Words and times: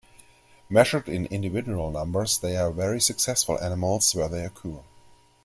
Measured 0.67 1.07
in 1.07 1.27
individual 1.27 1.91
numbers, 1.91 2.39
they 2.39 2.57
are 2.57 2.71
very 2.71 2.99
successful 2.99 3.59
animals 3.61 4.15
where 4.15 4.27
they 4.27 4.43
occur. 4.43 4.79